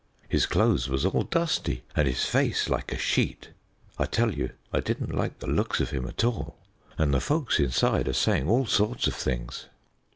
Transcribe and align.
His 0.27 0.47
clothes 0.47 0.89
was 0.89 1.05
all 1.05 1.21
dusty 1.21 1.83
and 1.95 2.07
his 2.07 2.25
face 2.25 2.69
like 2.69 2.91
a 2.91 2.97
sheet. 2.97 3.51
I 3.99 4.05
tell 4.07 4.33
you 4.33 4.49
I 4.73 4.79
didn't 4.79 5.13
like 5.13 5.37
the 5.37 5.45
looks 5.47 5.79
of 5.79 5.91
him 5.91 6.07
at 6.07 6.23
all, 6.23 6.57
and 6.97 7.13
the 7.13 7.21
folks 7.21 7.59
inside 7.59 8.07
are 8.07 8.13
saying 8.13 8.49
all 8.49 8.65
sorts 8.65 9.05
of 9.05 9.13
things. 9.13 9.67